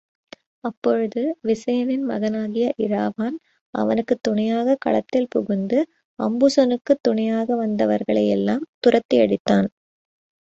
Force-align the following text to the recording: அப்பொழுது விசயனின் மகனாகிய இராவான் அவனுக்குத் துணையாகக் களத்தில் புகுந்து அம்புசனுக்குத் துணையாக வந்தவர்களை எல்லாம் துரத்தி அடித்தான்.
அப்பொழுது 0.59 1.21
விசயனின் 1.43 2.05
மகனாகிய 2.05 2.67
இராவான் 2.77 3.37
அவனுக்குத் 3.73 4.23
துணையாகக் 4.23 4.81
களத்தில் 4.81 5.29
புகுந்து 5.29 5.79
அம்புசனுக்குத் 6.19 7.03
துணையாக 7.03 7.55
வந்தவர்களை 7.55 8.27
எல்லாம் 8.27 8.65
துரத்தி 8.79 9.19
அடித்தான். 9.19 9.69